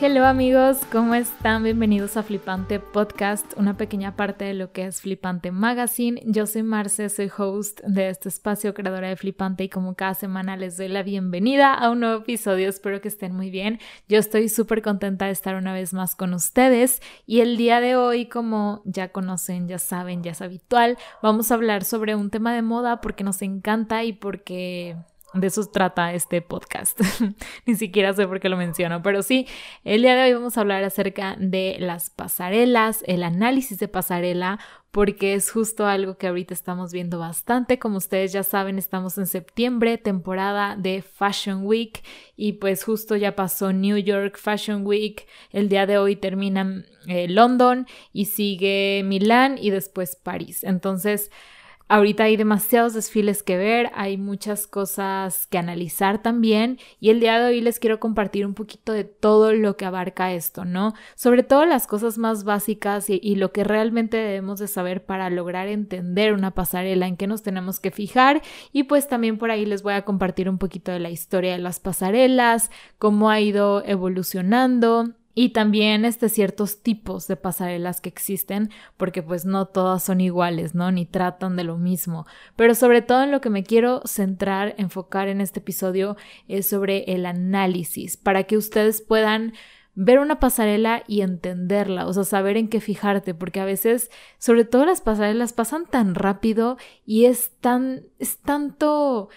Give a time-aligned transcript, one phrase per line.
[0.00, 1.64] Hello amigos, ¿cómo están?
[1.64, 6.22] Bienvenidos a Flipante Podcast, una pequeña parte de lo que es Flipante Magazine.
[6.24, 10.56] Yo soy Marce, soy host de este espacio, creadora de Flipante y como cada semana
[10.56, 12.68] les doy la bienvenida a un nuevo episodio.
[12.68, 13.80] Espero que estén muy bien.
[14.08, 17.96] Yo estoy súper contenta de estar una vez más con ustedes y el día de
[17.96, 22.54] hoy, como ya conocen, ya saben, ya es habitual, vamos a hablar sobre un tema
[22.54, 24.94] de moda porque nos encanta y porque
[25.34, 27.00] de eso trata este podcast.
[27.66, 29.46] Ni siquiera sé por qué lo menciono, pero sí,
[29.84, 34.58] el día de hoy vamos a hablar acerca de las pasarelas, el análisis de pasarela,
[34.90, 37.78] porque es justo algo que ahorita estamos viendo bastante.
[37.78, 42.02] Como ustedes ya saben, estamos en septiembre, temporada de Fashion Week,
[42.34, 45.26] y pues justo ya pasó New York Fashion Week.
[45.50, 50.64] El día de hoy termina eh, London y sigue Milán y después París.
[50.64, 51.30] Entonces,
[51.90, 57.38] Ahorita hay demasiados desfiles que ver, hay muchas cosas que analizar también y el día
[57.38, 60.92] de hoy les quiero compartir un poquito de todo lo que abarca esto, ¿no?
[61.14, 65.68] Sobre todo las cosas más básicas y, lo que realmente debemos de saber para lograr
[65.68, 69.82] entender una pasarela, en qué nos tenemos que fijar y pues también por ahí les
[69.82, 75.14] voy a compartir un poquito de la historia de las pasarelas, cómo ha ido evolucionando
[75.40, 80.74] y también este ciertos tipos de pasarelas que existen porque pues no todas son iguales,
[80.74, 80.90] ¿no?
[80.90, 82.26] Ni tratan de lo mismo,
[82.56, 86.16] pero sobre todo en lo que me quiero centrar, enfocar en este episodio
[86.48, 89.52] es sobre el análisis para que ustedes puedan
[89.94, 94.64] ver una pasarela y entenderla, o sea, saber en qué fijarte, porque a veces, sobre
[94.64, 99.28] todo las pasarelas pasan tan rápido y es tan, es tanto,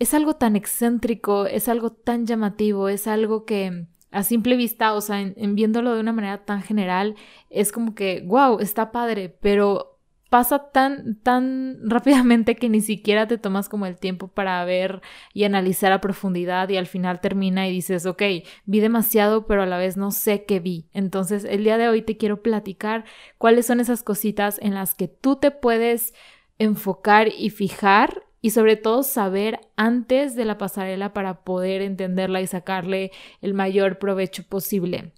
[0.00, 5.00] es algo tan excéntrico, es algo tan llamativo, es algo que a simple vista, o
[5.00, 7.16] sea, en, viéndolo de una manera tan general,
[7.50, 9.98] es como que, wow, está padre, pero
[10.30, 15.44] pasa tan, tan rápidamente que ni siquiera te tomas como el tiempo para ver y
[15.44, 18.22] analizar a profundidad y al final termina y dices, ok,
[18.66, 20.88] vi demasiado, pero a la vez no sé qué vi.
[20.92, 23.04] Entonces, el día de hoy te quiero platicar
[23.36, 26.14] cuáles son esas cositas en las que tú te puedes
[26.58, 32.46] enfocar y fijar y sobre todo saber antes de la pasarela para poder entenderla y
[32.46, 33.10] sacarle
[33.40, 35.14] el mayor provecho posible.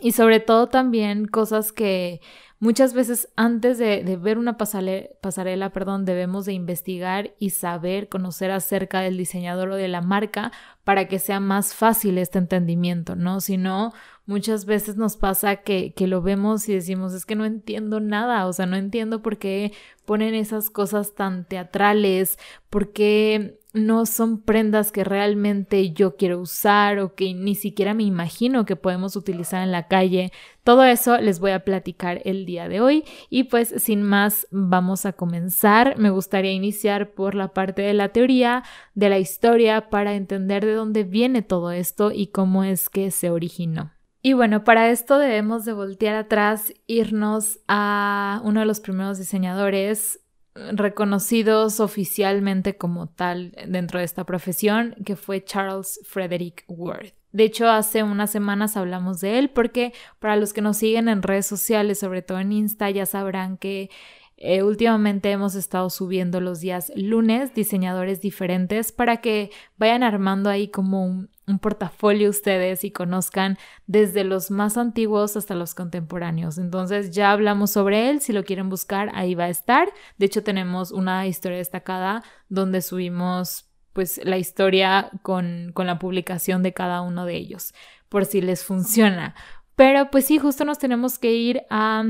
[0.00, 2.22] Y sobre todo también cosas que
[2.60, 8.50] muchas veces antes de, ver una pasarela, pasarela, perdón, debemos de investigar y saber, conocer
[8.50, 10.50] acerca del diseñador o de la marca
[10.82, 13.42] para que sea más fácil este entendimiento, ¿no?
[13.42, 13.92] Si no,
[14.26, 18.46] muchas veces nos pasa que, que lo vemos y decimos, es que no entiendo nada,
[18.46, 19.72] o sea, no entiendo por qué
[20.04, 22.38] ponen esas cosas tan teatrales,
[22.70, 28.02] por qué no son prendas que realmente yo quiero usar o que ni siquiera me
[28.02, 30.30] imagino que podemos utilizar en la calle.
[30.62, 35.06] Todo eso les voy a platicar el día de hoy y pues sin más vamos
[35.06, 35.96] a comenzar.
[35.98, 38.62] Me gustaría iniciar por la parte de la teoría,
[38.94, 43.30] de la historia, para entender de dónde viene todo esto y cómo es que se
[43.30, 43.90] originó.
[44.22, 50.20] Y bueno, para esto debemos de voltear atrás, irnos a uno de los primeros diseñadores
[50.54, 57.14] reconocidos oficialmente como tal dentro de esta profesión, que fue Charles Frederick Worth.
[57.32, 61.22] De hecho, hace unas semanas hablamos de él porque para los que nos siguen en
[61.22, 63.90] redes sociales, sobre todo en Insta, ya sabrán que
[64.36, 70.68] eh, últimamente hemos estado subiendo los días lunes diseñadores diferentes para que vayan armando ahí
[70.68, 76.58] como un, un portafolio ustedes y conozcan desde los más antiguos hasta los contemporáneos.
[76.58, 79.88] Entonces ya hablamos sobre él, si lo quieren buscar ahí va a estar.
[80.18, 86.62] De hecho tenemos una historia destacada donde subimos pues la historia con, con la publicación
[86.62, 87.74] de cada uno de ellos,
[88.08, 89.34] por si les funciona.
[89.76, 92.04] Pero pues sí, justo nos tenemos que ir a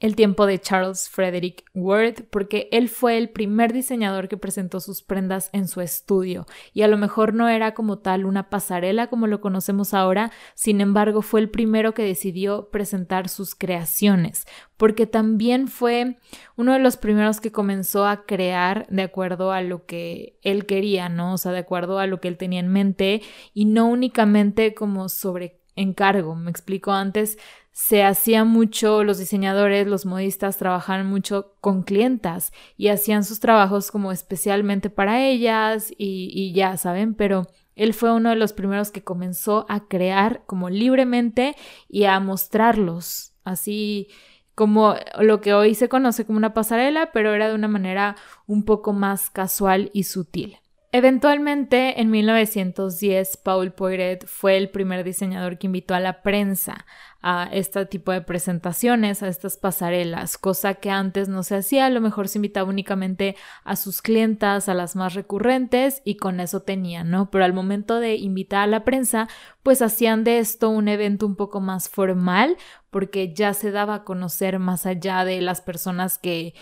[0.00, 5.02] el tiempo de Charles Frederick Worth, porque él fue el primer diseñador que presentó sus
[5.02, 9.26] prendas en su estudio, y a lo mejor no era como tal una pasarela como
[9.26, 14.46] lo conocemos ahora, sin embargo fue el primero que decidió presentar sus creaciones,
[14.76, 16.18] porque también fue
[16.56, 21.08] uno de los primeros que comenzó a crear de acuerdo a lo que él quería,
[21.08, 21.34] ¿no?
[21.34, 23.22] O sea, de acuerdo a lo que él tenía en mente,
[23.54, 27.38] y no únicamente como sobre encargo, me explico antes,
[27.80, 33.92] se hacía mucho, los diseñadores, los modistas trabajaban mucho con clientas y hacían sus trabajos
[33.92, 37.46] como especialmente para ellas y, y, ya saben, pero
[37.76, 41.54] él fue uno de los primeros que comenzó a crear como libremente
[41.88, 44.08] y a mostrarlos así
[44.56, 48.16] como lo que hoy se conoce como una pasarela, pero era de una manera
[48.48, 50.58] un poco más casual y sutil.
[50.90, 56.86] Eventualmente, en 1910, Paul Poiret fue el primer diseñador que invitó a la prensa
[57.20, 61.90] a este tipo de presentaciones, a estas pasarelas, cosa que antes no se hacía, a
[61.90, 66.62] lo mejor se invitaba únicamente a sus clientas, a las más recurrentes y con eso
[66.62, 67.30] tenían, ¿no?
[67.30, 69.28] Pero al momento de invitar a la prensa,
[69.62, 72.56] pues hacían de esto un evento un poco más formal
[72.88, 76.54] porque ya se daba a conocer más allá de las personas que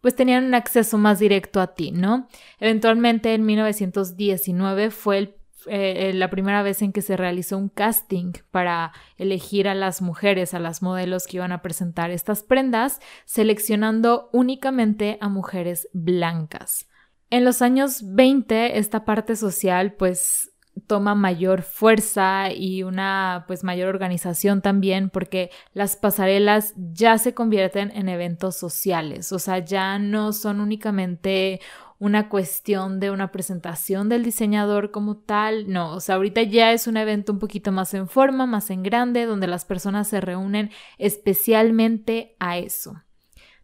[0.00, 2.28] pues tenían un acceso más directo a ti, ¿no?
[2.60, 8.92] Eventualmente en 1919 fue eh, la primera vez en que se realizó un casting para
[9.16, 15.18] elegir a las mujeres, a las modelos que iban a presentar estas prendas, seleccionando únicamente
[15.20, 16.88] a mujeres blancas.
[17.30, 20.47] En los años 20, esta parte social, pues
[20.86, 27.90] toma mayor fuerza y una pues mayor organización también porque las pasarelas ya se convierten
[27.94, 31.60] en eventos sociales, o sea, ya no son únicamente
[31.98, 36.86] una cuestión de una presentación del diseñador como tal, no, o sea, ahorita ya es
[36.86, 40.70] un evento un poquito más en forma, más en grande, donde las personas se reúnen
[40.98, 43.02] especialmente a eso.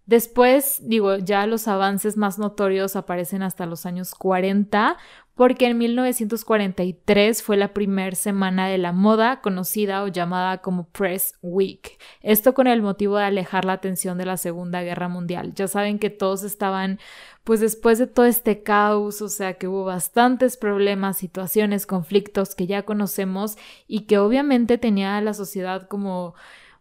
[0.06, 4.99] Después, digo, ya los avances más notorios aparecen hasta los años 40,
[5.34, 11.34] porque en 1943 fue la primera semana de la moda conocida o llamada como Press
[11.42, 11.98] Week.
[12.22, 15.52] Esto con el motivo de alejar la atención de la Segunda Guerra Mundial.
[15.54, 17.00] Ya saben que todos estaban,
[17.42, 22.69] pues después de todo este caos, o sea que hubo bastantes problemas, situaciones, conflictos que
[22.69, 23.56] ya conocemos
[23.88, 26.34] y que obviamente tenía la sociedad como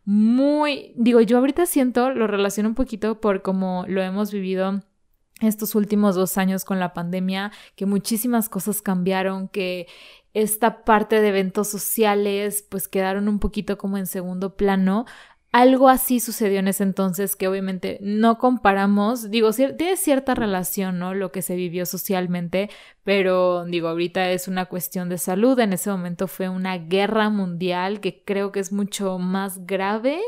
[0.05, 4.83] muy, digo, yo ahorita siento, lo relaciono un poquito por cómo lo hemos vivido
[5.43, 9.87] estos últimos dos años con la pandemia, que muchísimas cosas cambiaron, que
[10.33, 15.05] esta parte de eventos sociales pues quedaron un poquito como en segundo plano.
[15.51, 21.13] Algo así sucedió en ese entonces que obviamente no comparamos, digo, tiene cierta relación, ¿no?
[21.13, 22.71] Lo que se vivió socialmente,
[23.03, 27.99] pero digo, ahorita es una cuestión de salud, en ese momento fue una guerra mundial
[27.99, 30.19] que creo que es mucho más grave.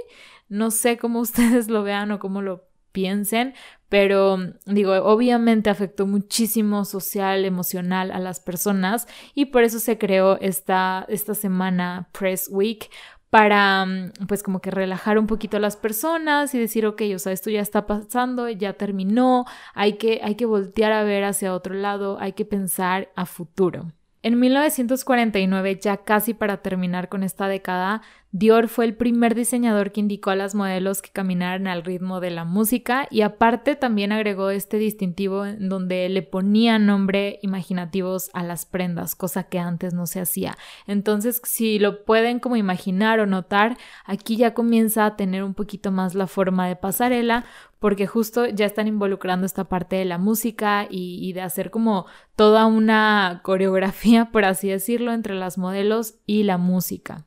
[0.48, 2.65] No sé cómo ustedes lo vean o cómo lo
[2.96, 3.54] piensen,
[3.90, 10.40] pero digo, obviamente afectó muchísimo social, emocional a las personas y por eso se creó
[10.40, 12.90] esta, esta semana Press Week
[13.30, 13.86] para
[14.30, 17.50] pues como que relajar un poquito a las personas y decir, ok, o sea, esto
[17.50, 19.44] ya está pasando, ya terminó,
[19.74, 23.92] hay que, hay que voltear a ver hacia otro lado, hay que pensar a futuro.
[24.24, 30.02] En 1949, ya casi para terminar con esta década, Dior fue el primer diseñador que
[30.02, 34.50] indicó a las modelos que caminaran al ritmo de la música y aparte también agregó
[34.50, 40.06] este distintivo en donde le ponía nombre imaginativos a las prendas, cosa que antes no
[40.06, 40.58] se hacía.
[40.86, 45.94] Entonces, si lo pueden como imaginar o notar, aquí ya comienza a tener un poquito
[45.94, 47.46] más la forma de pasarela
[47.80, 52.06] porque justo ya están involucrando esta parte de la música y, y de hacer como
[52.36, 57.24] toda una coreografía, por así decirlo, entre las modelos y la música.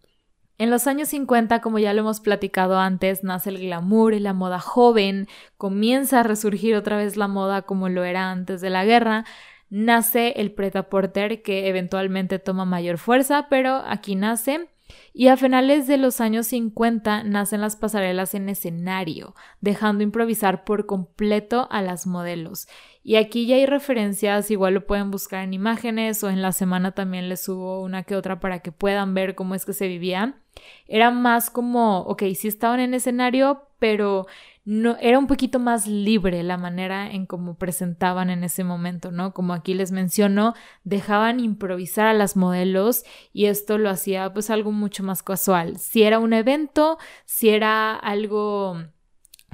[0.58, 4.32] En los años 50, como ya lo hemos platicado antes, nace el glamour y la
[4.32, 8.84] moda joven, comienza a resurgir otra vez la moda como lo era antes de la
[8.84, 9.24] guerra,
[9.70, 14.68] nace el pret-à-porter que eventualmente toma mayor fuerza, pero aquí nace
[15.12, 20.86] y a finales de los años 50 nacen las pasarelas en escenario, dejando improvisar por
[20.86, 22.68] completo a las modelos.
[23.02, 26.92] Y aquí ya hay referencias, igual lo pueden buscar en imágenes o en la semana
[26.92, 30.40] también les subo una que otra para que puedan ver cómo es que se vivía.
[30.86, 34.26] Era más como, ok, sí estaban en escenario, pero
[34.64, 39.32] no, era un poquito más libre la manera en cómo presentaban en ese momento, ¿no?
[39.32, 40.52] Como aquí les menciono,
[40.84, 45.78] dejaban improvisar a las modelos y esto lo hacía pues algo mucho más casual.
[45.78, 48.76] Si era un evento, si era algo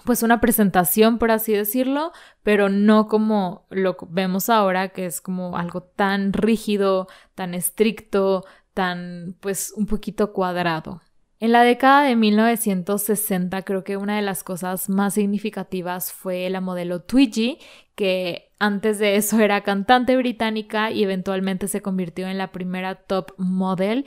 [0.04, 2.10] pues una presentación, por así decirlo,
[2.42, 8.44] pero no como lo vemos ahora, que es como algo tan rígido, tan estricto,
[8.74, 11.00] tan pues un poquito cuadrado.
[11.40, 16.60] En la década de 1960 creo que una de las cosas más significativas fue la
[16.60, 17.58] modelo Twiggy,
[17.94, 23.32] que antes de eso era cantante británica y eventualmente se convirtió en la primera top
[23.36, 24.06] model.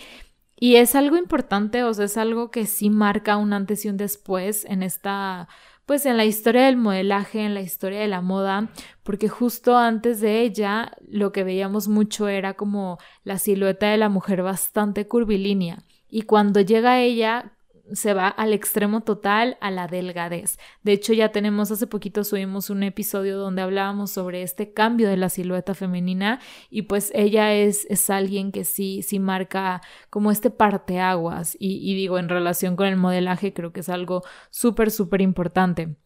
[0.59, 3.97] Y es algo importante, o sea, es algo que sí marca un antes y un
[3.97, 5.47] después en esta,
[5.87, 8.69] pues en la historia del modelaje, en la historia de la moda,
[9.03, 14.09] porque justo antes de ella lo que veíamos mucho era como la silueta de la
[14.09, 15.85] mujer bastante curvilínea.
[16.09, 17.53] Y cuando llega ella
[17.93, 20.57] se va al extremo total, a la delgadez.
[20.83, 25.17] De hecho, ya tenemos, hace poquito subimos un episodio donde hablábamos sobre este cambio de
[25.17, 26.39] la silueta femenina
[26.69, 31.95] y pues ella es, es alguien que sí, sí marca como este parteaguas y, y
[31.95, 35.97] digo, en relación con el modelaje creo que es algo súper, súper importante.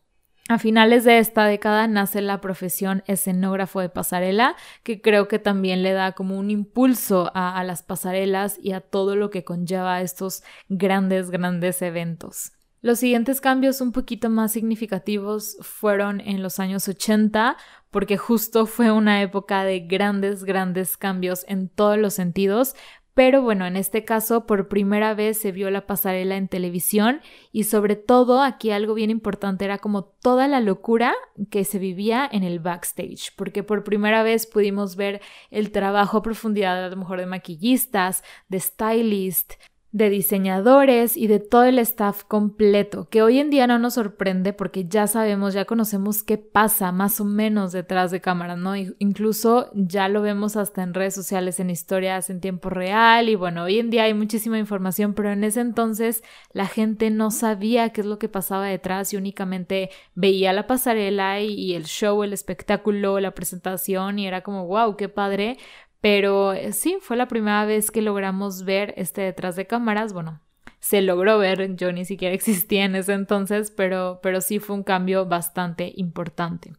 [0.52, 5.82] A finales de esta década nace la profesión escenógrafo de pasarela, que creo que también
[5.82, 10.44] le da como un impulso a, las pasarelas y a todo lo que conlleva estos
[10.68, 12.52] grandes, grandes eventos.
[12.82, 17.56] Los siguientes cambios un poquito más significativos fueron en los años 80,
[17.90, 22.76] porque justo fue una época de grandes, grandes cambios en todos los sentidos,
[23.14, 27.66] pero bueno, en este caso por primera vez se vio la pasarela en televisión y
[27.66, 31.14] sobre todo aquí algo bien importante era como toda la locura
[31.50, 36.22] que se vivía en el backstage, porque por primera vez pudimos ver el trabajo a
[36.22, 39.54] profundidad a lo mejor de maquillistas, de stylist,
[39.92, 44.54] de diseñadores y de todo el staff completo, que hoy en día no nos sorprende
[44.54, 48.76] porque ya sabemos, ya conocemos qué pasa más o menos detrás de cámara, ¿no?
[48.76, 53.64] Incluso ya lo vemos hasta en redes sociales, en historias en tiempo real y bueno,
[53.64, 58.02] hoy en día hay muchísima información, pero en ese entonces la gente no sabía qué
[58.02, 63.20] es lo que pasaba detrás y únicamente veía la pasarela y, el show, el espectáculo,
[63.20, 65.58] la presentación y era como, wow, qué padre,
[66.02, 70.14] pero eh, sí, fue la primera vez que logramos ver este detrás de cámaras.
[70.14, 70.42] Bueno,
[70.80, 74.84] se logró ver, yo ni siquiera existía en ese entonces, pero, pero sí fue un
[74.84, 76.74] cambio bastante importante.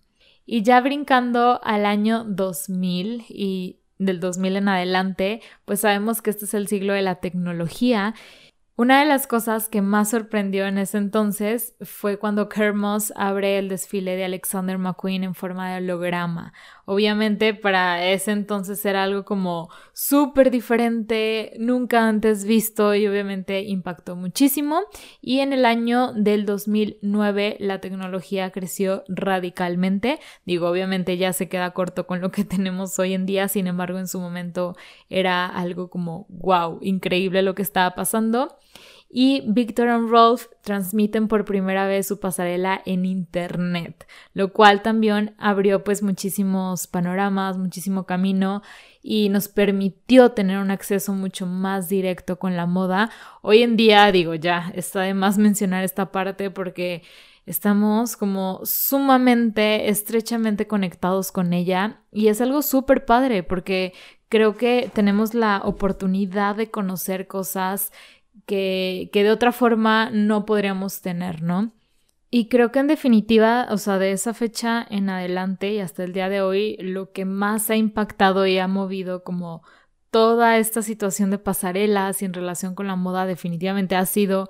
[0.44, 6.46] Y ya brincando al año 2000 y del 2000 en adelante, pues sabemos que este
[6.46, 8.14] es el siglo de la tecnología
[8.74, 13.68] una de las cosas que más sorprendió en ese entonces fue cuando Kermos abre el
[13.68, 16.54] desfile de Alexander McQueen en forma de holograma.
[16.84, 24.16] Obviamente para ese entonces era algo como súper diferente, nunca antes visto y obviamente impactó
[24.16, 24.80] muchísimo.
[25.20, 30.18] Y en el año del 2009 la tecnología creció radicalmente.
[30.44, 33.98] Digo, obviamente ya se queda corto con lo que tenemos hoy en día, sin embargo
[33.98, 34.76] en su momento
[35.08, 38.58] era algo como wow, increíble lo que estaba pasando
[39.14, 45.34] y Victor y Rolf transmiten por primera vez su pasarela en internet, lo cual también
[45.36, 48.62] abrió pues muchísimos panoramas, muchísimo camino
[49.02, 53.10] y nos permitió tener un acceso mucho más directo con la moda.
[53.42, 57.02] Hoy en día digo ya, está de más mencionar esta parte porque
[57.44, 63.92] estamos como sumamente estrechamente conectados con ella y es algo súper padre porque
[64.30, 67.92] creo que tenemos la oportunidad de conocer cosas
[68.52, 71.72] que, de otra forma no podríamos tener, ¿no?
[72.30, 76.12] Y creo que en definitiva, o sea, de esa fecha en adelante y hasta el
[76.12, 79.62] día de hoy, lo que más ha impactado y ha movido como
[80.10, 84.48] toda esta situación de pasarelas y en relación con la moda definitivamente ha sido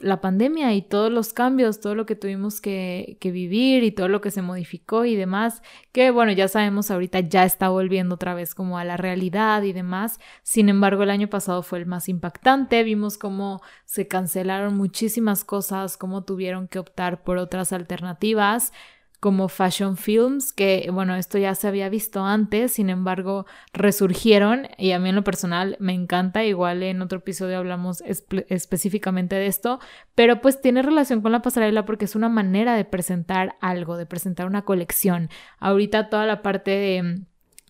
[0.00, 4.08] la pandemia y todos los cambios, todo lo que tuvimos que, que, vivir y todo
[4.08, 8.34] lo que se modificó y demás, que bueno, ya sabemos ahorita ya está volviendo otra
[8.34, 10.20] vez como a la realidad y demás.
[10.42, 15.96] Sin embargo, el año pasado fue el más impactante, vimos cómo se cancelaron muchísimas cosas,
[15.96, 18.72] cómo tuvieron que optar por otras alternativas
[19.20, 24.92] como fashion films, que bueno, esto ya se había visto antes, sin embargo, resurgieron y
[24.92, 28.02] a mí en lo personal me encanta, igual en otro episodio hablamos
[28.48, 29.78] específicamente de esto,
[30.14, 34.06] pero pues tiene relación con la pasarela porque es una manera de presentar algo, de
[34.06, 35.28] presentar una colección.
[35.58, 37.20] Ahorita toda la parte de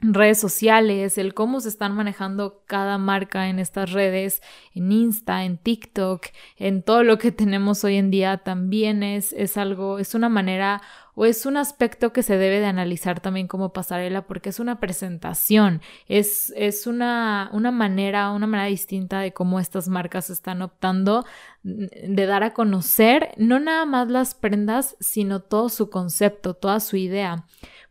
[0.03, 4.43] redes sociales, el cómo se están manejando cada marca en estas redes,
[4.75, 6.27] en Insta, en TikTok,
[6.57, 10.81] en todo lo que tenemos hoy en día también es, es algo, es una manera
[11.15, 14.81] o es un aspecto que se debe de analizar también como pasarela porque es una
[14.81, 21.25] presentación, es, es una, una manera, una manera distinta de cómo estas marcas están optando
[21.63, 26.97] de dar a conocer no nada más las prendas, sino todo su concepto, toda su
[26.97, 27.45] idea.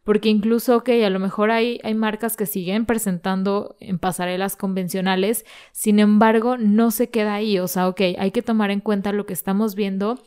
[0.03, 5.45] Porque incluso, ok, a lo mejor hay, hay marcas que siguen presentando en pasarelas convencionales,
[5.71, 9.27] sin embargo, no se queda ahí, o sea, ok, hay que tomar en cuenta lo
[9.27, 10.19] que estamos viendo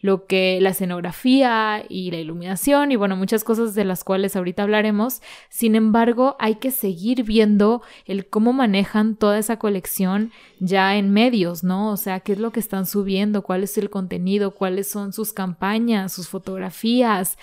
[0.00, 4.62] lo que la escenografía y la iluminación y bueno, muchas cosas de las cuales ahorita
[4.62, 5.20] hablaremos.
[5.48, 11.64] Sin embargo, hay que seguir viendo el cómo manejan toda esa colección ya en medios,
[11.64, 11.90] ¿no?
[11.90, 15.32] O sea, qué es lo que están subiendo, cuál es el contenido, cuáles son sus
[15.32, 17.36] campañas, sus fotografías,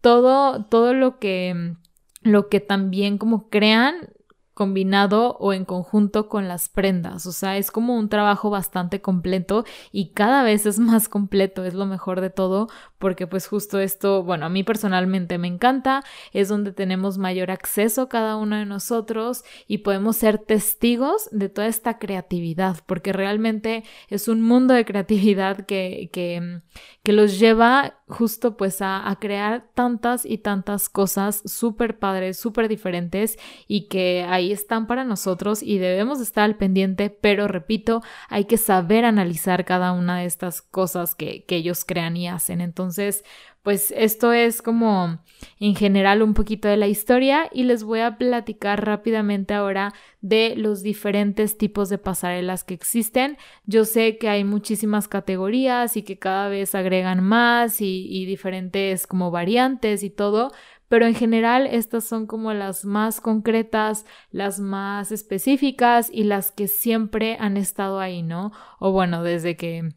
[0.00, 1.74] todo, todo lo que,
[2.22, 4.10] lo que también como crean
[4.58, 7.26] combinado o en conjunto con las prendas.
[7.26, 11.74] O sea, es como un trabajo bastante completo y cada vez es más completo, es
[11.74, 12.66] lo mejor de todo,
[12.98, 18.08] porque pues justo esto, bueno, a mí personalmente me encanta, es donde tenemos mayor acceso
[18.08, 24.26] cada uno de nosotros y podemos ser testigos de toda esta creatividad, porque realmente es
[24.26, 26.62] un mundo de creatividad que, que,
[27.04, 32.66] que los lleva justo pues a, a crear tantas y tantas cosas súper padres, súper
[32.66, 33.38] diferentes
[33.68, 38.56] y que ahí están para nosotros y debemos estar al pendiente, pero repito, hay que
[38.56, 42.60] saber analizar cada una de estas cosas que, que ellos crean y hacen.
[42.60, 43.24] Entonces,
[43.68, 45.18] pues esto es como
[45.60, 50.54] en general un poquito de la historia y les voy a platicar rápidamente ahora de
[50.56, 53.36] los diferentes tipos de pasarelas que existen.
[53.66, 59.06] Yo sé que hay muchísimas categorías y que cada vez agregan más y, y diferentes
[59.06, 60.50] como variantes y todo,
[60.88, 66.68] pero en general estas son como las más concretas, las más específicas y las que
[66.68, 68.52] siempre han estado ahí, ¿no?
[68.78, 69.90] O bueno, desde que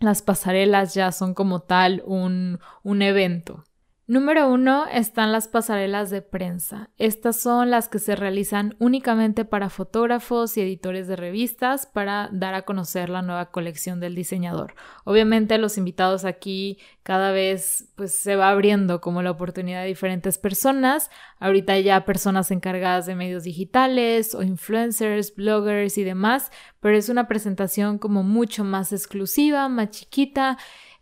[0.00, 3.64] las pasarelas ya son como tal un, un evento.
[4.10, 6.88] Número uno están las pasarelas de prensa.
[6.96, 12.54] Estas son las que se realizan únicamente para fotógrafos y editores de revistas para dar
[12.54, 14.74] a conocer la nueva colección del diseñador.
[15.04, 20.38] Obviamente los invitados aquí cada vez pues se va abriendo como la oportunidad de diferentes
[20.38, 21.10] personas.
[21.38, 26.50] Ahorita ya personas encargadas de medios digitales o influencers, bloggers y demás,
[26.80, 30.56] pero es una presentación como mucho más exclusiva, más chiquita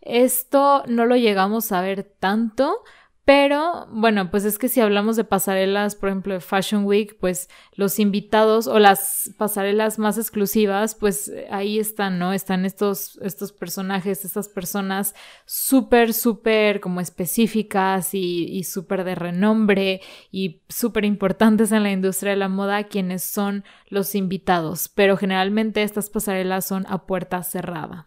[0.07, 2.83] esto no lo llegamos a ver tanto,
[3.27, 7.49] pero bueno, pues es que si hablamos de pasarelas, por ejemplo, de Fashion Week, pues
[7.75, 12.33] los invitados o las pasarelas más exclusivas, pues ahí están, ¿no?
[12.33, 20.03] Están estos, estos personajes, estas personas súper, súper como específicas y, y súper de renombre
[20.31, 24.89] y súper importantes en la industria de la moda, quienes son los invitados.
[24.89, 28.07] Pero generalmente estas pasarelas son a puerta cerrada.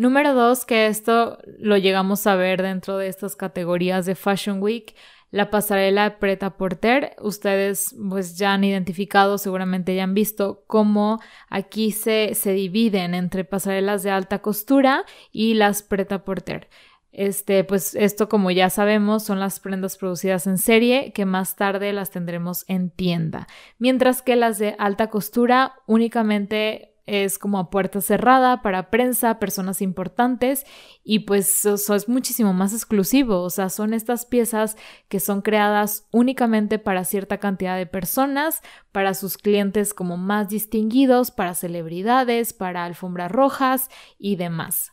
[0.00, 4.94] Número dos, que esto lo llegamos a ver dentro de estas categorías de Fashion Week,
[5.30, 7.14] la pasarela Preta Porter.
[7.20, 13.44] Ustedes pues ya han identificado, seguramente ya han visto cómo aquí se, se dividen entre
[13.44, 16.70] pasarelas de alta costura y las Preta Porter.
[17.12, 21.92] Este, pues esto como ya sabemos son las prendas producidas en serie que más tarde
[21.92, 28.00] las tendremos en tienda, mientras que las de alta costura únicamente es como a puerta
[28.00, 30.64] cerrada para prensa, personas importantes
[31.02, 34.76] y pues eso es muchísimo más exclusivo, o sea, son estas piezas
[35.08, 41.30] que son creadas únicamente para cierta cantidad de personas, para sus clientes como más distinguidos,
[41.30, 43.88] para celebridades, para alfombras rojas
[44.18, 44.92] y demás.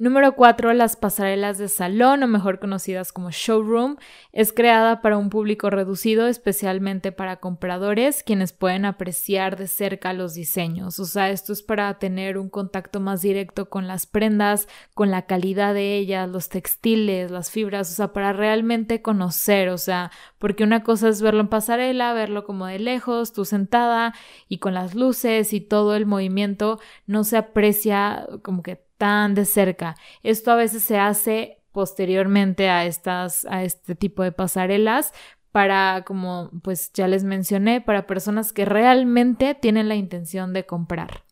[0.00, 0.74] Número 4.
[0.74, 3.96] Las pasarelas de salón, o mejor conocidas como showroom,
[4.30, 10.34] es creada para un público reducido, especialmente para compradores, quienes pueden apreciar de cerca los
[10.34, 11.00] diseños.
[11.00, 15.26] O sea, esto es para tener un contacto más directo con las prendas, con la
[15.26, 20.62] calidad de ellas, los textiles, las fibras, o sea, para realmente conocer, o sea, porque
[20.62, 24.14] una cosa es verlo en pasarela, verlo como de lejos, tú sentada
[24.48, 29.44] y con las luces y todo el movimiento, no se aprecia como que tan de
[29.44, 29.96] cerca.
[30.22, 35.12] Esto a veces se hace posteriormente a estas a este tipo de pasarelas
[35.52, 41.24] para como pues ya les mencioné, para personas que realmente tienen la intención de comprar.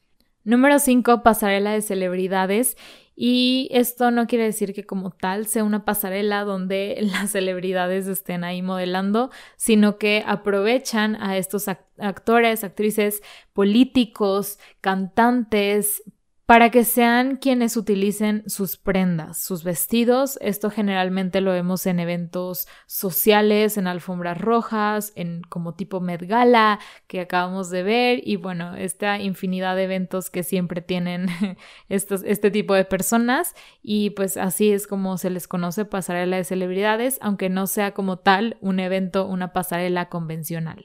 [0.44, 2.76] Número 5, pasarela de celebridades.
[3.18, 8.44] Y esto no quiere decir que como tal sea una pasarela donde las celebridades estén
[8.44, 11.66] ahí modelando, sino que aprovechan a estos
[11.98, 13.22] actores, actrices,
[13.55, 16.02] políticos, cantantes,
[16.47, 20.39] para que sean quienes utilicen sus prendas, sus vestidos.
[20.41, 26.79] Esto generalmente lo vemos en eventos sociales, en alfombras rojas, en como tipo Met Gala
[27.09, 31.27] que acabamos de ver y bueno, esta infinidad de eventos que siempre tienen
[31.89, 36.45] estos, este tipo de personas y pues así es como se les conoce pasarela de
[36.45, 40.85] celebridades, aunque no sea como tal un evento, una pasarela convencional.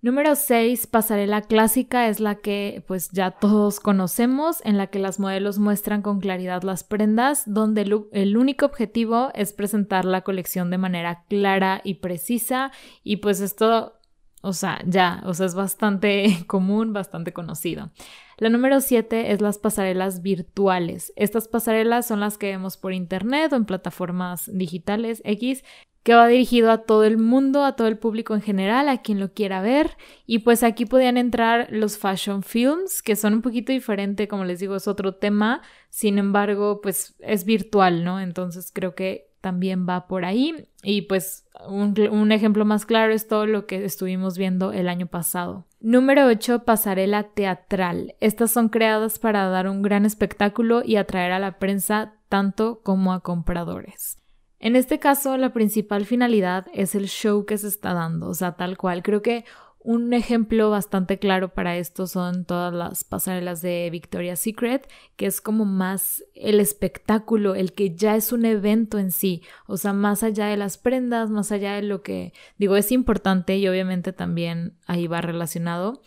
[0.00, 5.18] Número 6, pasarela clásica es la que pues ya todos conocemos, en la que las
[5.18, 7.82] modelos muestran con claridad las prendas, donde
[8.12, 12.70] el, único objetivo es presentar la colección de manera clara y precisa
[13.02, 13.94] y pues esto,
[14.40, 17.90] o sea, ya, o sea, es bastante común, bastante conocido.
[18.36, 21.12] La número 7 es las pasarelas virtuales.
[21.16, 25.64] Estas pasarelas son las que vemos por internet o en plataformas digitales X
[26.02, 29.20] que va dirigido a todo el mundo, a todo el público en general, a quien
[29.20, 29.96] lo quiera ver.
[30.26, 34.60] Y pues aquí podían entrar los fashion films, que son un poquito diferente, como les
[34.60, 35.62] digo, es otro tema.
[35.90, 38.20] Sin embargo, pues es virtual, ¿no?
[38.20, 40.68] Entonces creo que también va por ahí.
[40.82, 45.06] Y pues un, un, ejemplo más claro es todo lo que estuvimos viendo el año
[45.06, 45.66] pasado.
[45.80, 48.14] Número 8, pasarela teatral.
[48.20, 53.12] Estas son creadas para dar un gran espectáculo y atraer a la prensa tanto como
[53.12, 54.17] a compradores.
[54.60, 58.52] En este caso, la principal finalidad es el show que se está dando, o sea,
[58.56, 59.02] tal cual.
[59.02, 59.44] Creo que
[59.80, 65.40] Un ejemplo bastante claro para esto son todas las pasarelas de Victoria's Secret, que es
[65.40, 70.24] como más el espectáculo, el que ya es un evento en sí, o sea, más
[70.24, 74.76] allá de las prendas, más allá de lo que digo es importante y obviamente también
[74.86, 76.02] ahí va relacionado,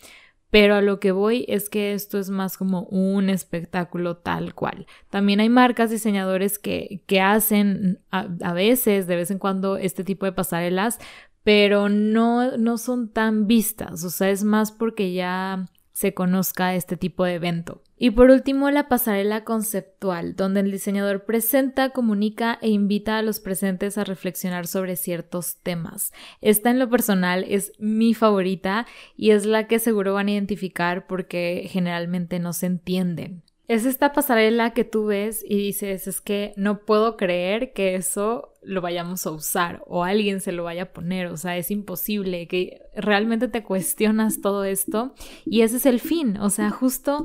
[0.52, 4.86] pero a lo que voy es que esto es más como un espectáculo tal cual.
[5.08, 10.26] También hay marcas, diseñadores que, que hacen a, veces, de vez en cuando, este tipo
[10.26, 10.98] de pasarelas,
[11.42, 15.70] pero no, no son tan vistas, o sea, es más porque ya
[16.02, 17.80] se conozca este tipo de evento.
[17.96, 23.38] Y por último, la pasarela conceptual, donde el diseñador presenta, comunica e invita a los
[23.38, 26.12] presentes a reflexionar sobre ciertos temas.
[26.40, 28.84] Esta en lo personal es mi favorita
[29.16, 33.44] y es la que seguro van a identificar porque generalmente no se entienden.
[33.72, 38.52] Es esta pasarela que tú ves y dices, es que no puedo creer que eso
[38.60, 42.46] lo vayamos a usar o alguien se lo vaya a poner, o sea, es imposible,
[42.48, 45.14] que realmente te cuestionas todo esto
[45.46, 47.24] y ese es el fin, o sea, justo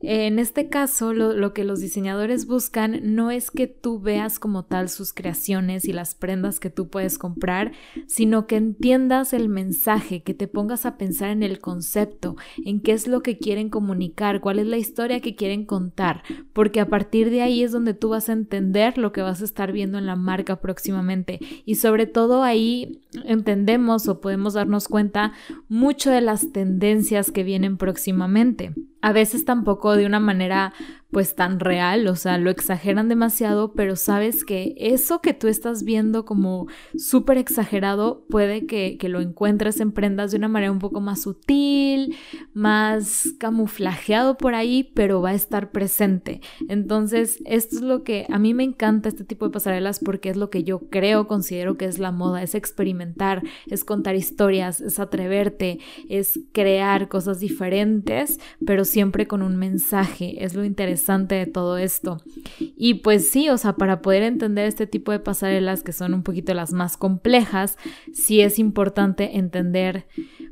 [0.00, 4.88] en este caso, lo, que los diseñadores buscan no es que tú veas como tal
[4.88, 7.72] sus creaciones y las prendas que tú puedes comprar,
[8.06, 12.92] sino que entiendas el mensaje, que te pongas a pensar en el concepto, en qué
[12.92, 17.30] es lo que quieren comunicar, cuál es la historia que quieren contar, porque a partir
[17.30, 20.06] de ahí es donde tú vas a entender lo que vas a estar viendo en
[20.06, 21.40] la marca próximamente.
[21.64, 25.32] Y sobre todo ahí entendemos o podemos darnos cuenta
[25.68, 28.74] mucho de las tendencias que vienen próximamente.
[29.00, 30.72] A veces tampoco de una manera
[31.10, 35.82] pues tan real, o sea, lo exageran demasiado, pero sabes que eso que tú estás
[35.82, 36.66] viendo como
[36.96, 41.22] súper exagerado puede que, que, lo encuentres en prendas de una manera un poco más
[41.22, 42.14] sutil,
[42.52, 46.42] más camuflajeado por ahí, pero va a estar presente.
[46.68, 50.36] Entonces, esto es lo que a mí me encanta este tipo de pasarelas porque es
[50.36, 54.98] lo que yo creo, considero que es la moda, es experimentar, es contar historias, es
[54.98, 55.78] atreverte,
[56.10, 60.97] es crear cosas diferentes, pero siempre con un mensaje, es lo interesante
[61.36, 62.22] de todo esto.
[62.58, 66.22] Y pues sí, o sea, para poder entender este tipo de pasarelas que son un
[66.22, 67.76] poquito las más complejas,
[68.12, 70.06] sí es importante entender,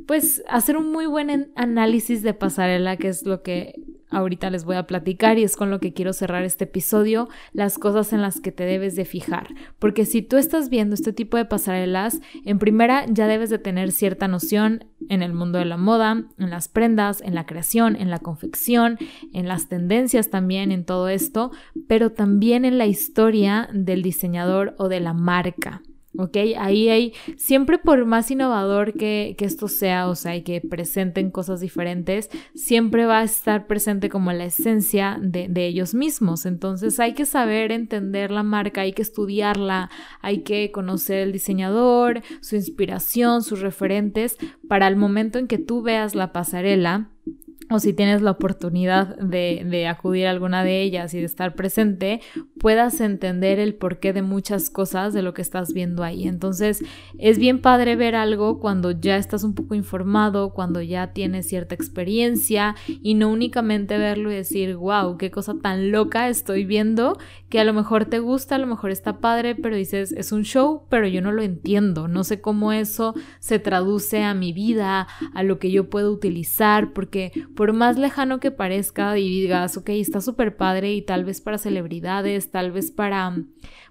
[0.06, 3.74] pues hacer un muy buen análisis de pasarela, que es lo que
[4.16, 7.78] ahorita les voy a platicar y es con lo que quiero cerrar este episodio, las
[7.78, 9.48] cosas en las que te debes de fijar.
[9.78, 13.92] Porque si tú estás viendo este tipo de pasarelas, en primera ya debes de tener
[13.92, 18.10] cierta noción en el mundo de la moda, en las prendas, en la creación, en
[18.10, 18.98] la confección,
[19.34, 21.50] en las tendencias también, en todo esto,
[21.86, 25.82] pero también en la historia del diseñador o de la marca.
[26.18, 26.36] ¿Ok?
[26.58, 31.30] Ahí hay, siempre por más innovador que, que, esto sea, o sea, y que presenten
[31.30, 36.46] cosas diferentes, siempre va a estar presente como la esencia de, de, ellos mismos.
[36.46, 42.22] Entonces hay que saber entender la marca, hay que estudiarla, hay que conocer el diseñador,
[42.40, 44.36] su inspiración, sus referentes,
[44.68, 47.10] para el momento en que tú veas la pasarela,
[47.68, 52.20] o si tienes la oportunidad de, acudir a alguna de ellas y de estar presente,
[52.58, 56.28] puedas entender el porqué de muchas cosas de lo que estás viendo ahí.
[56.28, 56.84] Entonces,
[57.18, 61.74] es bien padre ver algo cuando ya estás un poco informado, cuando ya tienes cierta
[61.74, 67.60] experiencia y no únicamente verlo y decir, wow, qué cosa tan loca estoy viendo, que
[67.60, 70.82] a lo mejor te gusta, a lo mejor está padre, pero dices, es un show,
[70.88, 75.42] pero yo no lo entiendo, no sé cómo eso se traduce a mi vida, a
[75.42, 80.20] lo que yo puedo utilizar, porque por más lejano que parezca y digas, ok, está
[80.20, 83.36] súper padre y tal vez para celebridades, tal vez para,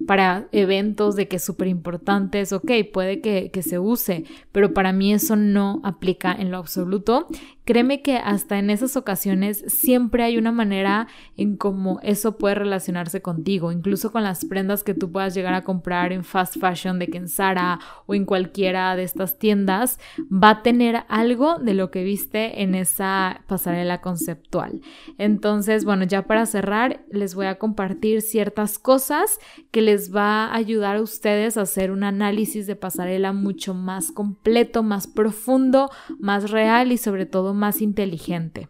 [0.08, 4.94] para eventos de que es súper importantes, ok, puede que, que se use, pero para
[4.94, 7.28] mí eso no aplica en lo absoluto
[7.66, 13.24] Créeme que hasta en esas ocasiones siempre hay una manera en cómo eso puede relacionarse
[13.24, 17.08] contigo, incluso con las prendas que tú puedas llegar a comprar en fast fashion de
[17.08, 20.00] Kensara o en cualquiera de estas tiendas,
[20.32, 24.82] va a tener algo de lo que viste en esa pasarela conceptual.
[25.18, 29.40] Entonces, bueno, ya para cerrar, les voy a compartir ciertas cosas
[29.72, 34.12] que les va a ayudar a ustedes a hacer un análisis de pasarela mucho más
[34.12, 38.70] completo, más profundo, más real y sobre todo más inteligente.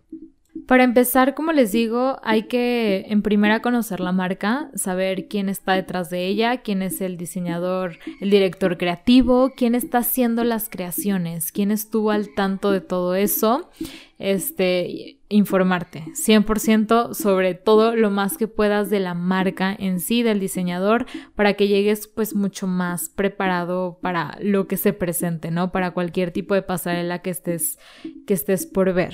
[0.67, 5.73] Para empezar, como les digo, hay que en primera conocer la marca, saber quién está
[5.73, 11.51] detrás de ella, quién es el diseñador, el director creativo, quién está haciendo las creaciones,
[11.51, 13.69] quién estuvo al tanto de todo eso,
[14.17, 20.39] este, informarte 100% sobre todo lo más que puedas de la marca en sí, del
[20.39, 25.71] diseñador, para que llegues pues mucho más preparado para lo que se presente, ¿no?
[25.71, 27.79] Para cualquier tipo de pasarela que estés,
[28.27, 29.13] que estés por ver.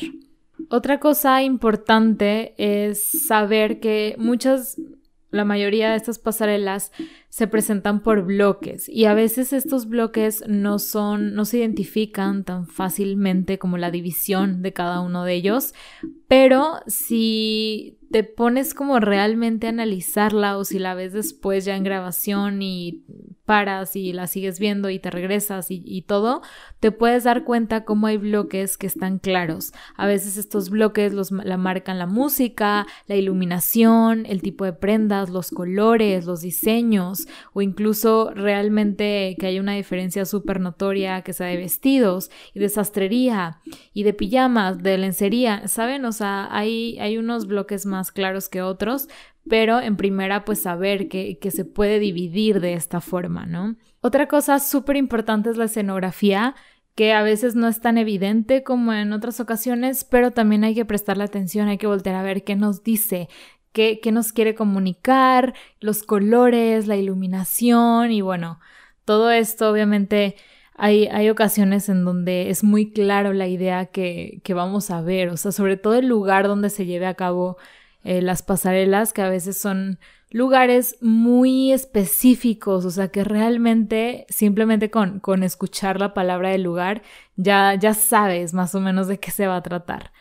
[0.69, 4.79] Otra cosa importante es saber que muchas
[5.31, 6.91] la mayoría de estas pasarelas
[7.29, 12.67] se presentan por bloques y a veces estos bloques no son, no se identifican tan
[12.67, 15.73] fácilmente como la división de cada uno de ellos,
[16.31, 21.83] pero si te pones como realmente a analizarla o si la ves después ya en
[21.83, 23.03] grabación y
[23.45, 26.41] paras y la sigues viendo y te regresas y, todo,
[26.79, 29.73] te puedes dar cuenta cómo hay bloques que están claros.
[29.97, 35.29] A veces estos bloques los, la marcan la música, la iluminación, el tipo de prendas,
[35.29, 41.47] los colores, los diseños o incluso realmente que hay una diferencia súper notoria que sea
[41.47, 43.59] de vestidos y de sastrería
[43.93, 46.05] y de pijamas, de lencería, ¿saben?
[46.05, 49.07] O sea, hay, hay unos bloques más claros que otros,
[49.49, 53.75] pero en primera pues saber que, se puede dividir de esta forma, ¿no?
[54.01, 56.55] Otra cosa súper importante es la escenografía
[56.95, 60.85] que a veces no es tan evidente como en otras ocasiones, pero también hay que
[60.85, 63.29] prestarle atención, hay que voltear a ver qué nos dice,
[63.71, 68.59] qué nos quiere comunicar, los colores, la iluminación y bueno,
[69.05, 70.35] todo esto obviamente
[70.83, 75.29] hay, hay, ocasiones en donde es muy claro la idea que, que, vamos a ver,
[75.29, 77.57] o sea, sobre todo el lugar donde se lleve a cabo
[78.03, 79.99] eh, las pasarelas, que a veces son
[80.31, 87.03] lugares muy específicos, o sea que realmente simplemente con, con escuchar la palabra del lugar
[87.35, 90.11] ya, ya sabes más o menos de qué se va a tratar.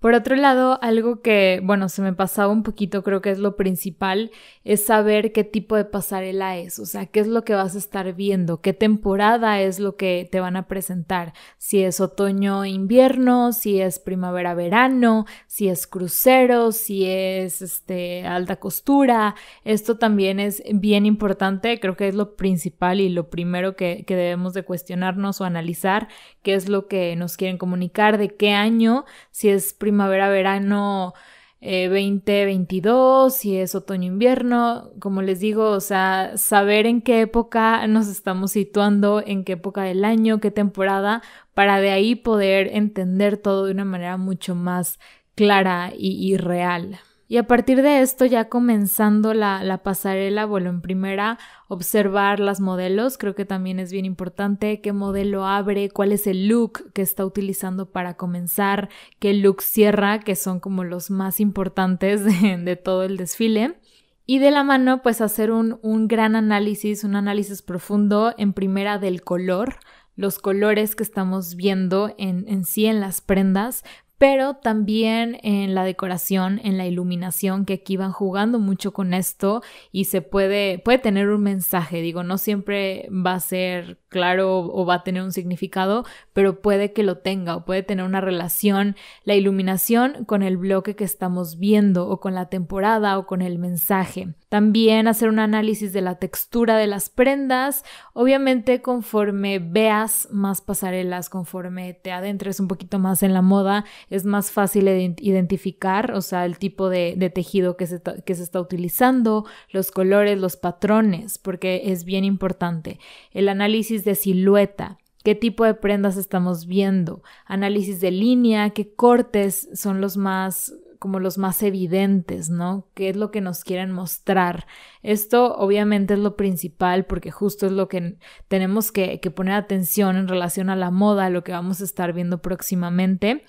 [0.00, 3.54] Por otro lado, algo que, bueno, se me pasaba un poquito, creo que es lo
[3.56, 4.30] principal,
[4.64, 7.78] es saber qué tipo de pasarela es, o sea, qué es lo que vas a
[7.78, 13.52] estar viendo, qué temporada es lo que te van a presentar, si es otoño, invierno,
[13.52, 19.34] si es primavera, verano, si es crucero, si es este alta costura.
[19.64, 24.16] Esto también es bien importante, creo que es lo principal y lo primero que, que
[24.16, 26.08] debemos de cuestionarnos o analizar,
[26.42, 31.14] qué es lo que nos quieren comunicar, de qué año, si es primavera-verano
[31.60, 38.08] 2022, eh, si es otoño-invierno, como les digo, o sea, saber en qué época nos
[38.08, 41.22] estamos situando, en qué época del año, qué temporada,
[41.52, 44.98] para de ahí poder entender todo de una manera mucho más
[45.34, 47.00] clara y real.
[47.30, 51.38] Y a partir de esto, ya comenzando la, la, pasarela, bueno, en primera,
[51.68, 56.48] observar las modelos, creo que también es bien importante qué modelo abre, cuál es el
[56.48, 58.88] look que está utilizando para comenzar,
[59.20, 63.78] qué look cierra, que son como los más importantes de, de todo el desfile.
[64.26, 68.98] Y de la mano, pues hacer un, un gran análisis, un análisis profundo en primera
[68.98, 69.76] del color,
[70.16, 73.84] los colores que estamos viendo en, en, sí en las prendas,
[74.20, 79.62] pero también en la decoración, en la iluminación, que aquí van jugando mucho con esto
[79.92, 84.84] y se puede, puede tener un mensaje, digo, no siempre va a ser claro o
[84.84, 88.96] va a tener un significado, pero puede que lo tenga o puede tener una relación
[89.24, 93.58] la iluminación con el bloque que estamos viendo o con la temporada o con el
[93.58, 94.34] mensaje.
[94.48, 101.28] También hacer un análisis de la textura de las prendas, obviamente conforme veas más pasarelas,
[101.30, 104.88] conforme te adentres un poquito más en la moda, es más fácil
[105.20, 110.36] identificar, o sea, el tipo de, tejido que se, que se está utilizando, los colores,
[110.36, 112.98] los patrones, porque es bien importante.
[113.30, 119.68] El análisis de silueta, qué tipo de prendas estamos viendo, análisis de línea, qué cortes
[119.74, 122.86] son los más como los más evidentes, ¿no?
[122.94, 124.66] ¿Qué es lo que nos quieren mostrar?
[125.02, 130.16] Esto obviamente es lo principal porque justo es lo que tenemos que, que poner atención
[130.16, 133.44] en relación a la moda, lo que vamos a estar viendo próximamente.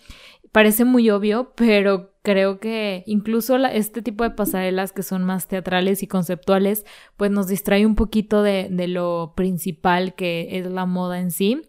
[0.53, 6.03] Parece muy obvio, pero creo que incluso este tipo de pasarelas que son más teatrales
[6.03, 6.85] y conceptuales,
[7.17, 11.61] pues nos distrae un poquito de, de lo principal que es la moda en sí.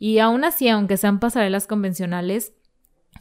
[0.00, 2.54] Y aún así, aunque sean pasarelas convencionales,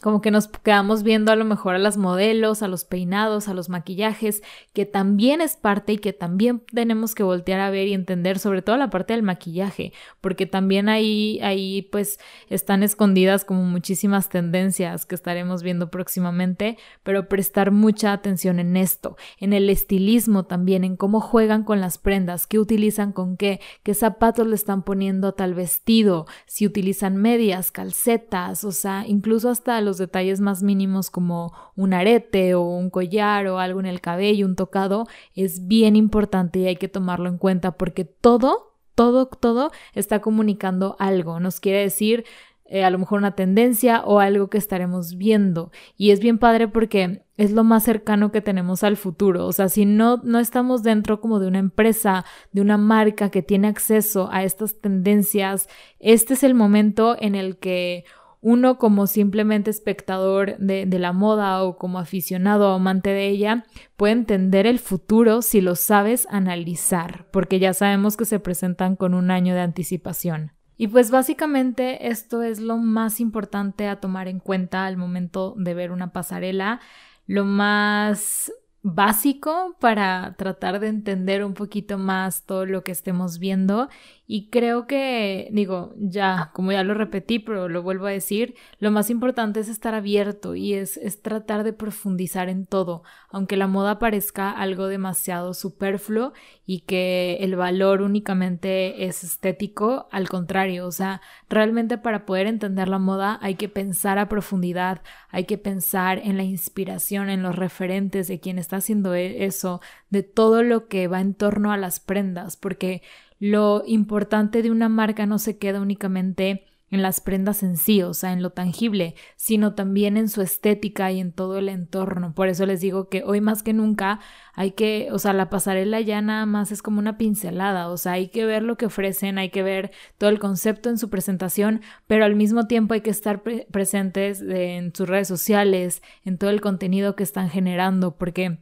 [0.01, 3.53] como que nos quedamos viendo a lo mejor a las modelos, a los peinados, a
[3.53, 4.41] los maquillajes,
[4.73, 8.61] que también es parte y que también tenemos que voltear a ver y entender, sobre
[8.61, 15.05] todo la parte del maquillaje, porque también ahí, ahí pues están escondidas como muchísimas tendencias
[15.05, 20.95] que estaremos viendo próximamente, pero prestar mucha atención en esto, en el estilismo también, en
[20.95, 25.31] cómo juegan con las prendas, qué utilizan con qué, qué zapatos le están poniendo a
[25.33, 31.53] tal vestido, si utilizan medias, calcetas, o sea, incluso hasta los detalles más mínimos como
[31.75, 36.59] un arete o un collar o algo en el cabello, un tocado, es bien importante
[36.59, 41.39] y hay que tomarlo en cuenta porque todo, todo, todo está comunicando algo.
[41.39, 42.25] Nos quiere decir
[42.73, 45.73] eh, a lo mejor una tendencia o algo que estaremos viendo.
[45.97, 49.45] Y es bien padre porque es lo más cercano que tenemos al futuro.
[49.45, 53.41] O sea, si no, no estamos dentro como de una empresa, de una marca que
[53.41, 55.67] tiene acceso a estas tendencias,
[55.99, 58.05] este es el momento en el que
[58.41, 64.13] uno como simplemente espectador de, la moda o como aficionado o amante de ella puede
[64.13, 69.29] entender el futuro si lo sabes analizar, porque ya sabemos que se presentan con un
[69.29, 70.53] año de anticipación.
[70.75, 75.75] Y pues básicamente esto es lo más importante a tomar en cuenta al momento de
[75.75, 76.79] ver una pasarela,
[77.27, 78.51] lo más
[78.83, 83.89] básico para tratar de entender un poquito más todo lo que estemos viendo
[84.33, 88.89] y creo que, digo, ya, como ya lo repetí, pero lo vuelvo a decir, lo
[88.89, 93.67] más importante es estar abierto y es, es tratar de profundizar en todo, aunque la
[93.67, 96.31] moda parezca algo demasiado superfluo
[96.65, 102.87] y que el valor únicamente es estético, al contrario, o sea, realmente para poder entender
[102.87, 107.57] la moda hay que pensar a profundidad, hay que pensar en la inspiración, en los
[107.57, 111.77] referentes de quien está haciendo e, eso, de todo lo que va en torno a
[111.77, 113.01] las prendas, porque
[113.41, 118.13] lo importante de una marca no se queda únicamente en las prendas en sí, o
[118.13, 122.35] sea, en lo tangible, sino también en su estética y en todo el entorno.
[122.35, 124.19] Por eso les digo que hoy más que nunca
[124.53, 128.11] hay que, o sea, la pasarela ya nada más es como una pincelada, o sea,
[128.11, 131.81] hay que ver lo que ofrecen, hay que ver todo el concepto en su presentación,
[132.05, 136.61] pero al mismo tiempo hay que estar presentes en sus redes sociales, en todo el
[136.61, 138.59] contenido que están generando, porque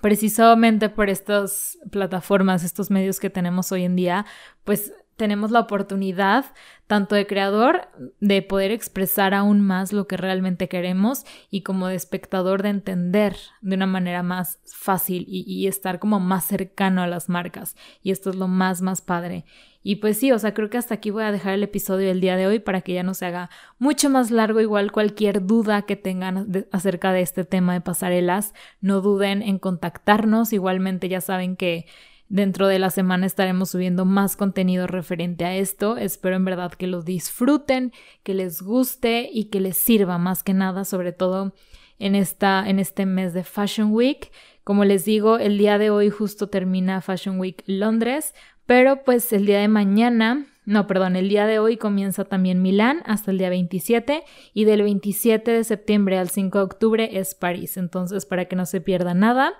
[0.00, 4.26] precisamente por estas plataformas, estos medios que tenemos hoy en día,
[4.64, 6.44] pues tenemos la oportunidad,
[6.86, 7.88] tanto de creador,
[8.20, 13.36] de poder expresar aún más lo que realmente queremos y como de espectador de entender
[13.62, 17.76] de una manera más fácil y, estar como más cercano a las marcas.
[18.02, 19.44] Y esto es lo más, más padre.
[19.82, 22.20] Y pues sí, o sea, creo que hasta aquí voy a dejar el episodio del
[22.20, 24.60] día de hoy para que ya no se haga mucho más largo.
[24.60, 30.52] Igual cualquier duda que tengan acerca de este tema de pasarelas, no duden en contactarnos.
[30.52, 31.86] Igualmente ya saben que
[32.28, 35.96] dentro de la semana estaremos subiendo más contenido referente a esto.
[35.96, 40.54] Espero en verdad que lo disfruten, que les guste y que les sirva más que
[40.54, 41.54] nada, sobre todo
[41.98, 44.30] en, esta, en este mes de Fashion Week.
[44.64, 48.34] Como les digo, el día de hoy justo termina Fashion Week Londres.
[48.66, 53.02] Pero pues el día de mañana, no, perdón, el día de hoy comienza también Milán
[53.06, 57.76] hasta el día 27 y del 27 de septiembre al 5 de octubre es París.
[57.76, 59.54] Entonces, para que no se pierda nada,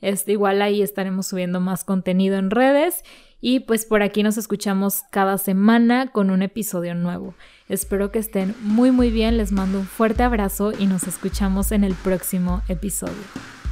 [0.00, 3.04] este, igual ahí estaremos subiendo más contenido en redes
[3.40, 7.34] y pues por aquí nos escuchamos cada semana con un episodio nuevo.
[7.68, 11.84] Espero que estén muy muy bien, les mando un fuerte abrazo y nos escuchamos en
[11.84, 13.14] el próximo episodio.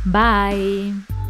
[0.04, 1.27] Bye.